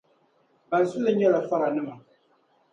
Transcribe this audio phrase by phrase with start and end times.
[0.69, 1.95] Ban su li nyɛla faranima.